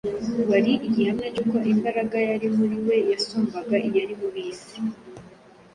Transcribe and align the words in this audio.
wari 0.49 0.73
igihamya 0.87 1.27
cy’uko 1.35 1.55
imbaraga 1.73 2.17
yari 2.29 2.47
muri 2.57 2.77
we 2.87 2.97
yasumbaga 3.11 3.75
iyari 3.87 4.13
mu 4.19 4.27
b’isi. 4.33 4.77